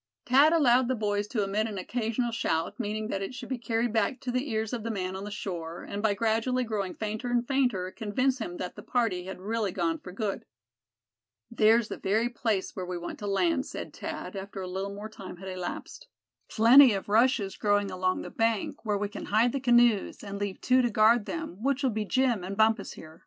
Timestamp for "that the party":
8.57-9.25